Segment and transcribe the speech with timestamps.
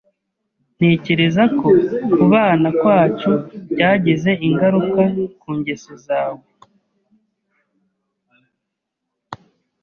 [0.77, 1.69] Ntekereza ko
[2.13, 3.31] kubana kwacu
[3.71, 5.01] byagize ingaruka
[5.41, 6.45] ku ngeso zawe.